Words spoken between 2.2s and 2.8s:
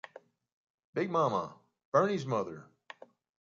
mother.